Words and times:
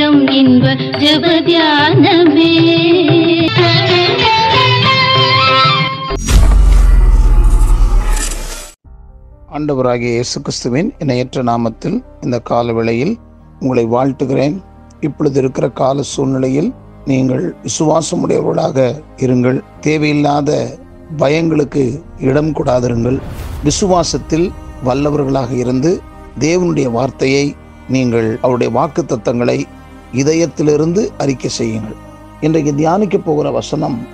தரும் 0.00 0.28
இன்ப 0.38 0.66
ஜபத்யானமே 1.00 2.52
ஆண்டவராகிய 9.56 10.12
இயேசு 10.16 10.38
கிறிஸ்துவின் 10.40 10.90
இணையற்ற 10.98 11.42
நாமத்தில் 11.42 11.96
இந்த 12.20 12.38
கால 12.50 12.72
வேளையில் 12.72 13.12
உங்களை 13.60 13.84
வாழ்த்துகிறேன். 13.96 14.56
இப்பொழுது 15.00 15.38
இருக்கிற 15.42 15.68
கால 15.80 16.02
சூழ்நிலையில் 16.12 16.70
நீங்கள் 17.04 17.44
விசுவாசமுடையவர்களாக 17.66 18.78
இருங்கள். 19.26 19.58
தேவையில்லாத 19.80 20.78
பயங்களுக்கு 21.24 21.84
இடம் 22.30 22.52
கூடாதிருங்கள். 22.60 23.18
விசுவாசத்தில் 23.68 24.48
வல்லவர்களாக 24.88 25.52
இருந்து 25.64 25.92
தேவனுடைய 26.46 26.88
வார்த்தையை 26.98 27.44
நீங்கள் 27.96 28.30
அவருடைய 28.42 28.70
வாக்கு 28.78 29.02
தத்தங்களை 29.04 29.58
இதயத்திலிருந்து 30.12 31.02
அறிக்கை 31.18 31.50
செய்யுங்கள். 31.50 31.98
இன்றைக்கு 32.40 32.74
தியானிக்க 32.74 33.18
போகிற 33.18 33.50
வசனம் 33.50 34.06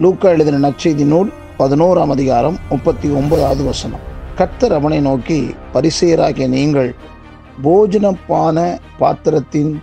லூக்கா 0.00 0.28
எழுதின 0.28 0.60
நற்செய்தி 0.68 1.04
நூல் 1.04 1.30
பதினோராம் 1.58 2.12
அதிகாரம் 2.16 2.58
முப்பத்தி 2.68 3.08
ஒன்பதாவது 3.08 3.64
வசனம். 3.64 4.04
கர்த்தர் 4.36 4.72
அவனை 4.72 5.00
நோக்கி 5.00 5.54
பரிசெயராகிய 5.74 6.48
நீங்கள் 6.48 6.94
போஜனப்பான 7.64 8.78
பாத்திரத்தின் 8.98 9.82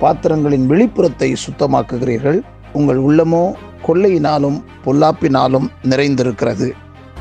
பாத்திரங்களின் 0.00 0.70
வெளிப்புறத்தை 0.70 1.36
சுத்தமாக்குகிறீர்கள். 1.44 2.40
உங்கள் 2.72 2.98
உள்ளமோ 2.98 3.52
கொள்ளையினாலும் 3.86 4.58
பொல்லாப்பினாலும் 4.84 5.66
நிறைந்திருக்கிறது. 5.90 6.68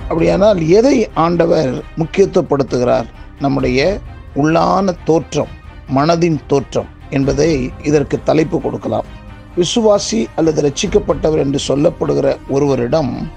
அப்படியானால் 0.10 0.68
எதை 0.68 0.98
ஆண்டவர் 1.14 1.84
முக்கியத்துவப்படுத்துகிறார்? 1.98 3.08
நம்முடைய 3.40 4.00
உள்ளான 4.36 4.96
தோற்றம் 5.06 5.52
மனதின் 5.96 6.40
தோற்றம். 6.48 6.90
என்பதை 7.10 7.72
இதற்கு 7.84 8.20
தலைப்பு 8.24 8.62
கொடுக்கலாம். 8.62 9.06
விசுவாசி 9.58 10.28
அல்லது 10.36 10.72
ரட்சிக்கப்பட்டவர் 10.72 11.38
என்று 11.38 11.60
சொல்லப்படுகிற 11.68 12.38
ஒருவரிடம் 12.50 13.32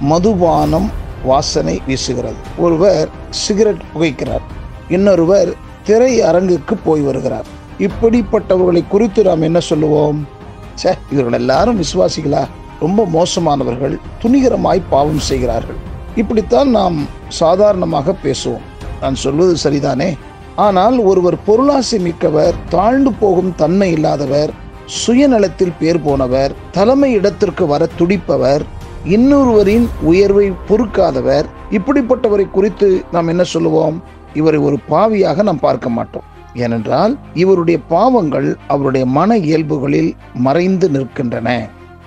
மதுபானம் 0.00 0.90
வாசனை 1.24 1.82
வீசுகிறது. 1.88 2.40
ஒருவர் 2.58 3.08
சிகரெட் 3.30 3.82
புகைக்கிறார். 3.94 4.44
இன்னொருவர் 4.88 5.54
திரை 5.84 6.22
அரங்குக்கு 6.22 6.76
போய் 6.76 7.00
வருகிறார். 7.00 7.44
இப்படிப்பட்டவர்களை 7.78 8.88
குறித்து 8.88 9.22
நாம் 9.22 9.42
என்ன 9.42 9.60
சொல்லுவோம்? 9.60 10.28
சே 10.74 10.94
இவர்கள் 11.12 11.32
எல்லாரும் 11.32 11.80
விசுவாசிகளா? 11.80 12.46
ரொம்ப 12.80 13.04
மோசமானவர்கள் 13.04 13.98
துணிகரமாய் 14.22 14.82
பாவம் 14.90 15.18
செய்கிறார்கள். 15.18 15.76
இப்படித்தான் 16.14 16.70
நாம் 16.70 17.06
சாதாரணமாக 17.28 18.14
பேசுவோம். 18.24 18.60
நான் 19.00 19.14
சொல்வது 19.14 19.56
சரிதானே? 19.64 20.18
ஆனால் 20.64 20.96
ஒருவர் 21.10 21.36
பொருளாசை 21.46 21.98
மிக்கவர் 21.98 22.56
தாழ்ந்து 22.68 23.10
போகும் 23.12 23.52
தன்மை 23.54 23.88
இல்லாதவர் 23.92 24.50
சுயநலத்தில் 24.98 25.78
பேர் 25.80 26.00
போனவர் 26.02 26.54
தலைமை 26.70 27.10
இடத்திற்கு 27.12 27.64
வர 27.66 27.82
துடிப்பவர் 27.98 28.62
இன்னொருவரின் 29.04 29.86
உயர்வை 30.02 30.46
பொறுக்காதவர் 30.68 31.46
இப்படிப்பட்டவரை 31.70 32.46
குறித்து 32.50 32.88
நாம் 33.12 33.28
என்ன 33.28 33.42
சொல்லுவோம்? 33.44 33.96
இவரை 34.34 34.58
ஒரு 34.60 34.76
பாவியாக 34.90 35.42
நாம் 35.42 35.64
பார்க்க 35.66 35.88
மாட்டோம். 35.88 36.26
ஏனென்றால் 36.54 37.12
இவருடைய 37.34 37.78
பாவங்கள் 37.88 38.48
அவருடைய 38.68 39.04
மன 39.18 39.38
இயல்புகளில் 39.48 40.10
மறைந்து 40.46 40.88
நிற்கின்றன. 40.88 41.48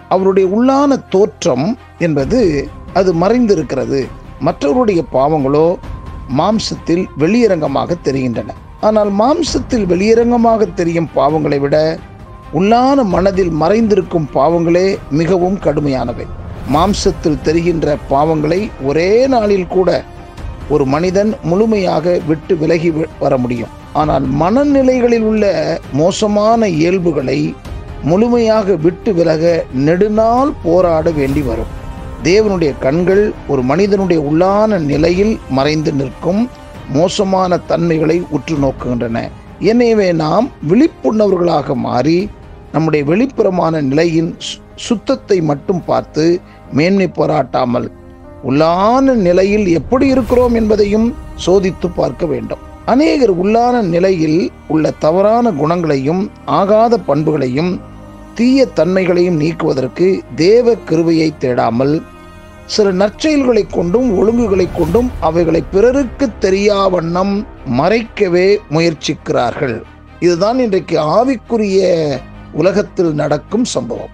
அவருடைய 0.09 0.45
உள்ளான 0.57 0.97
தோற்றம் 1.09 1.67
என்பது 1.99 2.41
அது 2.93 3.11
மறைந்திருக்கிறது. 3.13 4.01
மற்றவருடைய 4.45 5.01
பாவங்களோ 5.13 5.67
மாம்சத்தில் 6.29 7.05
வெளியரங்கமாக 7.17 7.97
தெரிகின்றன. 8.03 8.53
ஆனால் 8.81 9.11
மாம்சத்தில் 9.19 9.85
வெளியரங்கமாக 9.85 10.73
தெரியும் 10.73 11.09
பாவங்களை 11.15 11.59
விட 11.59 11.99
உள்ளான 12.53 13.03
மனதில் 13.03 13.53
மறைந்திருக்கும் 13.61 14.27
பாவங்களே 14.33 14.97
மிகவும் 15.09 15.59
கடுமையானவை. 15.59 16.25
மாம்சத்தில் 16.73 17.41
தெரிகின்ற 17.43 17.97
பாவங்களை 18.09 18.71
ஒரே 18.83 19.27
நாளில் 19.27 19.67
கூட 19.67 20.03
ஒரு 20.69 20.85
மனிதன் 20.85 21.33
முழுமையாக 21.43 22.19
விட்டு 22.27 22.57
விலகி 22.57 22.91
வர 23.19 23.37
முடியும். 23.37 23.71
ஆனால் 23.93 24.25
மனநிலைகளில் 24.41 25.25
உள்ள 25.31 25.45
மோசமான 25.93 26.67
இயல்புகளை 26.67 27.55
முழுமையாக 28.03 28.75
விட்டு 28.75 29.13
விலக 29.13 29.65
நெடுநாள் 29.73 30.51
போராட 30.63 31.11
வேண்டி 31.11 31.41
வரும். 31.41 31.71
தேவனுடைய 32.27 32.71
கண்கள் 32.83 33.23
ஒரு 33.51 33.61
மனிதனுடைய 33.69 34.19
உள்ளான 34.29 34.77
நிலையில் 34.91 35.33
மறைந்து 35.57 35.91
நிற்கும் 35.99 36.41
மோசமான 36.97 37.57
தன்மைகளை 37.71 38.17
உற்று 38.35 38.55
நோக்குகின்றன. 38.63 39.17
எனவே 39.71 40.07
நாம் 40.23 40.47
விழிப்புணர்வர்களாக 40.69 41.75
மாறி 41.87 42.19
நம்முடைய 42.73 43.03
வெளிப்புறமான 43.11 43.81
நிலையின் 43.89 44.31
சுத்தத்தை 44.85 45.37
மட்டும் 45.49 45.81
பார்த்து 45.89 46.25
மேன்மை 46.77 47.07
பாராட்டாமல் 47.17 47.87
உள்ளான 48.49 49.15
நிலையில் 49.27 49.67
எப்படி 49.79 50.05
இருக்கிறோம் 50.13 50.55
என்பதையும் 50.59 51.07
சோதித்து 51.45 51.87
பார்க்க 51.99 52.25
வேண்டும். 52.25 52.63
அநேகர் 52.93 53.33
உள்ளான 53.41 53.75
நிலையில் 53.95 54.39
உள்ள 54.73 54.91
தவறான 55.05 55.51
குணங்களையும் 55.61 56.23
ஆகாத 56.59 56.97
பண்புகளையும் 57.09 57.71
தீய 58.37 58.65
தன்மைகளையும் 58.77 59.39
நீக்குவதற்கு 59.41 60.07
தேவ 60.35 60.75
கிருவையை 60.89 61.29
தேடாமல் 61.43 61.93
சில 62.65 62.91
நற்செயல்களை 62.91 63.63
கொண்டும் 63.69 64.09
ஒழுங்குகளை 64.19 64.67
கொண்டும் 64.77 65.11
அவைகளை 65.19 65.63
பிறருக்கு 65.71 66.29
தெரியா 66.41 66.89
வண்ணம் 66.89 67.47
மறைக்கவே 67.79 68.57
முயற்சிக்கிறார்கள். 68.69 69.83
இதுதான் 70.19 70.59
இன்றைக்கு 70.59 70.97
ஆவிக்குரிய 70.99 71.81
உலகத்தில் 72.53 73.13
நடக்கும் 73.13 73.65
சம்பவம். 73.65 74.13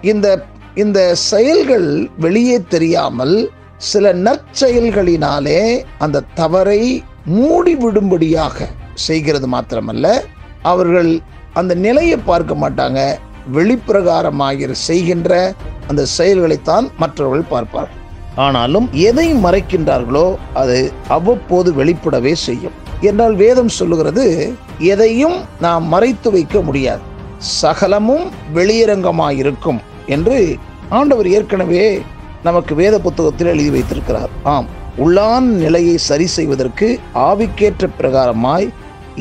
இந்த 0.00 0.46
இந்த 0.74 1.14
செயல்கள் 1.14 2.08
வெளியே 2.18 2.64
தெரியாமல் 2.68 3.50
சில 3.76 4.14
நற்செயல்களினாலே 4.14 5.84
அந்த 5.98 6.24
தவறை 6.34 7.02
மூடிவிடும்படியாக 7.26 8.66
செய்கிறது 8.94 9.48
மாத்திரமல்ல 9.48 10.24
அவர்கள் 10.62 11.20
அந்த 11.52 11.74
நிலையை 11.74 12.16
பார்க்க 12.16 12.54
மாட்டாங்க. 12.54 13.18
வெளிப்பிரகாரமாக 13.56 14.70
செய்கின்ற 14.72 15.54
அந்த 15.88 16.02
செயல்களைத்தான் 16.16 16.86
மற்றவர்கள் 17.02 17.50
பார்ப்பார்கள். 17.52 18.00
ஆனாலும் 18.36 18.86
எதை 19.08 19.26
மறைக்கின்றார்களோ 19.34 20.26
அது 20.60 20.78
அவ்வப்போது 21.08 21.72
வெளிப்படவே 21.80 22.32
செய்யும். 22.32 22.76
என்றால் 23.00 23.34
வேதம் 23.34 23.72
சொல்லுகிறது 23.78 24.24
எதையும் 24.78 25.36
நாம் 25.60 25.84
மறைத்து 25.94 26.30
வைக்க 26.30 26.60
முடியாது. 26.60 27.02
சகலமும் 27.38 28.26
வெளியரங்கமாயிருக்கும் 28.54 29.80
என்று 30.06 30.38
ஆண்டவர் 30.88 31.28
ஏற்கனவே 31.36 31.84
நமக்கு 32.42 32.74
வேத 32.74 32.94
புத்தகத்தில் 32.98 33.52
எழுதி 33.52 33.70
வைத்திருக்கிறார். 33.70 34.32
ஆம் 34.54 34.68
உள்ளான் 35.04 35.48
நிலையை 35.62 35.96
சரி 36.08 36.26
செய்வதற்கு 36.26 36.88
ஆவிக்கேற்ற 37.28 37.88
பிரகாரமாய் 37.98 38.68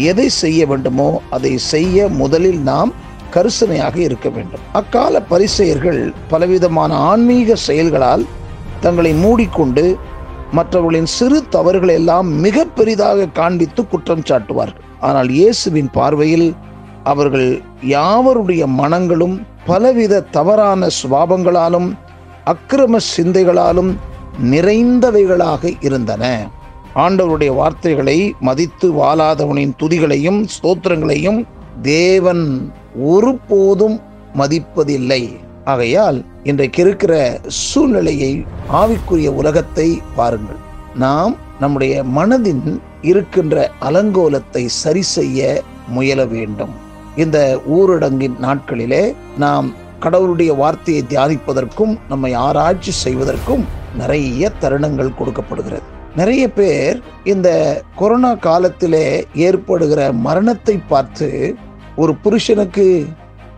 எதை 0.09 0.29
செய்ய 0.29 0.65
வேண்டுமோ 0.65 1.21
அதை 1.29 1.57
செய்ய 1.57 2.07
முதலில் 2.21 2.61
நாம் 2.71 2.91
கரிசனையாக 3.35 3.95
இருக்க 4.07 4.27
வேண்டும். 4.29 4.63
அக்கால 4.79 5.21
பரிசெயர்கள் 5.31 6.01
பலவிதமான 6.31 6.93
ஆன்மீக 7.11 7.55
செயல்களால் 7.67 8.25
தங்களை 8.85 9.13
மூடிக்கொண்டு 9.23 9.85
மற்றவர்களின் 10.57 11.09
சிறு 11.17 11.37
தவறுகளை 11.55 11.93
எல்லாம் 12.01 12.27
மிக 12.45 12.65
பெரிதாக 12.77 13.27
காண்பித்து 13.39 13.81
குற்றம் 13.87 14.25
சாட்டுவார்கள். 14.29 14.83
ஆனால் 15.07 15.29
இயேசுவின் 15.29 15.89
பார்வையில் 15.97 16.47
அவர்கள் 17.11 17.49
யாவருடைய 17.95 18.63
மனங்களும் 18.79 19.35
பலவித 19.65 20.23
தவறான 20.35 20.87
சுவாபங்களாலும் 20.99 21.89
அக்கிரம 22.51 22.99
சிந்தைகளாலும் 23.15 23.91
நிறைந்தவைகளாக 24.51 25.71
இருந்தன. 25.87 26.23
ஆண்டவருடைய 27.03 27.51
வார்த்தைகளை 27.59 28.17
மதித்து 28.47 28.87
வாழாதவனின் 28.91 29.73
துதிகளையும் 29.81 30.39
ஸ்தோத்திரங்களையும் 30.55 31.39
தேவன் 31.81 32.45
ஒருபோதும் 32.95 34.01
மதிப்பதில்லை. 34.37 35.35
ஆகையால் 35.65 36.25
இன்றைக்கு 36.43 36.81
இருக்கிற 36.81 37.39
சூழ்நிலையை 37.47 38.45
ஆவிக்குரிய 38.71 39.27
உலகத்தை 39.27 40.01
பாருங்கள். 40.15 40.57
நாம் 40.95 41.35
நம்முடைய 41.59 42.03
மனதின் 42.03 42.79
இருக்கின்ற 43.01 43.71
அலங்கோலத்தை 43.81 44.65
சரி 44.65 45.01
செய்ய 45.01 45.63
முயல 45.87 46.25
வேண்டும். 46.25 46.69
இந்த 47.15 47.59
ஊரடங்கின் 47.69 48.35
நாட்களிலே 48.41 49.15
நாம் 49.37 49.73
கடவுளுடைய 49.99 50.53
வார்த்தையை 50.53 51.03
தியானிப்பதற்கும் 51.09 51.97
நம்மை 52.09 52.33
ஆராய்ச்சி 52.33 52.91
செய்வதற்கும் 52.91 53.65
நிறைய 53.97 54.51
தருணங்கள் 54.61 55.17
கொடுக்கப்படுகிறது. 55.17 55.81
நிறைய 56.15 56.51
பேர் 56.51 57.01
இந்த 57.23 57.81
கொரோனா 57.95 58.35
காலத்திலே 58.35 59.27
ஏற்படுகிற 59.35 60.11
மரணத்தை 60.11 60.79
பார்த்து 60.87 61.55
ஒரு 61.95 62.15
புருஷனுக்கு 62.15 63.07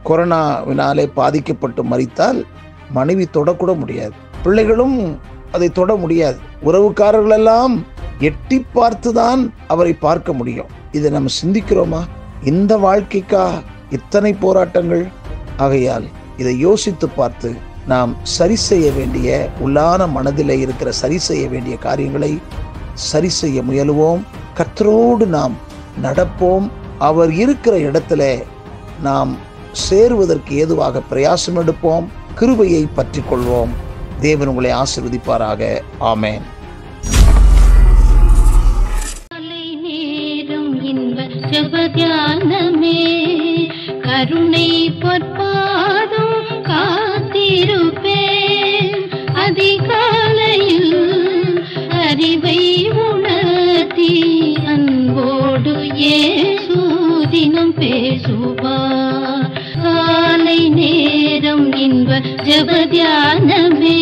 கொரோனாவினாலே 0.05 1.05
பாதிக்கப்பட்டு 1.13 1.83
மறித்தால் 1.83 2.43
மனைவி 2.91 3.27
தொடக்கூட 3.33 3.77
முடியாது. 3.77 4.11
பிள்ளைகளும் 4.43 5.19
அதை 5.51 5.69
தொட 5.69 5.95
முடியாது. 5.95 6.37
உறவுக்காரர்கள் 6.65 7.31
எல்லாம் 7.31 7.85
எட்டி 8.19 8.65
பார்த்துதான் 8.75 9.53
அவரை 9.67 9.93
பார்க்க 9.93 10.33
முடியும். 10.33 10.65
இதை 10.91 11.11
நம்ம 11.11 11.29
சிந்திக்கிறோமா? 11.43 12.01
இந்த 12.43 12.77
வாழ்க்கைக்கா 12.77 13.51
இத்தனை 13.89 14.33
போராட்டங்கள்? 14.33 15.07
ஆகையால் 15.57 16.05
இதை 16.37 16.59
யோசித்து 16.59 17.09
பார்த்து 17.09 17.55
நாம் 17.87 18.15
சரி 18.23 18.55
செய்ய 18.55 18.91
வேண்டிய 18.91 19.49
உள்ளான 19.65 20.09
மனதில் 20.09 20.49
இருக்கிற 20.49 20.91
சரி 20.91 21.17
செய்ய 21.17 21.47
வேண்டிய 21.47 21.77
காரியங்களை 21.77 22.41
சரி 22.93 23.29
செய்ய 23.29 23.61
முயலுவோம். 23.61 24.21
கத்தரோடு 24.57 25.25
நாம் 25.25 25.55
நடப்போம். 26.03 26.69
அவர் 26.99 27.31
இருக்கிற 27.31 27.77
இடத்துல 27.77 28.43
நாம் 29.01 29.37
சேருவதற்கு 29.71 30.55
ஏதுவாக 30.55 31.01
பிரயாசம் 31.11 31.55
எடுப்போம் 31.55 32.05
கிருபையை 32.35 32.87
பற்றி 32.95 33.21
கொள்வோம் 33.21 33.69
தேவன் 34.19 34.47
உங்களை 34.47 34.71
ஆசிர்வதிப்பாராக. 34.71 35.81
ஆமேன். 35.99 36.41
காலை 39.27 39.79
கருணை 44.01 44.91
பொற்ப 44.99 45.44
பேசுவார் 57.77 59.47
காலை 59.77 60.59
நேரம் 60.69 61.67
இன்ப 61.77 62.09
ஜபத்தியானமே 62.47 63.97